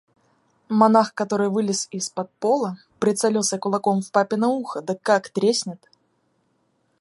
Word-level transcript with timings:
Монах, 0.71 1.13
который 1.13 1.49
вылез 1.51 1.87
из-под 1.91 2.31
пола, 2.39 2.79
прицелился 2.99 3.59
кулаком 3.59 4.01
в 4.01 4.11
папино 4.11 4.47
ухо, 4.47 4.81
да 4.81 4.95
как 4.99 5.29
треснет! 5.29 5.87